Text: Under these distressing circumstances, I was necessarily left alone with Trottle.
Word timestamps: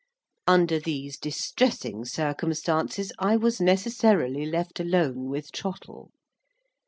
Under 0.47 0.79
these 0.79 1.19
distressing 1.19 2.05
circumstances, 2.05 3.11
I 3.19 3.35
was 3.35 3.61
necessarily 3.61 4.47
left 4.47 4.79
alone 4.79 5.29
with 5.29 5.51
Trottle. 5.51 6.09